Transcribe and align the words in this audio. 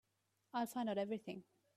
I'll 0.51 0.65
find 0.65 0.89
out 0.89 0.97
everything. 0.97 1.43